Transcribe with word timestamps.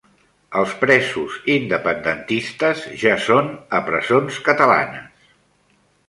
Els 0.59 0.71
presos 0.83 1.33
independentistes 1.55 2.81
ja 3.01 3.13
són 3.25 3.51
a 3.81 3.83
presons 3.91 4.39
catalanes. 4.49 5.29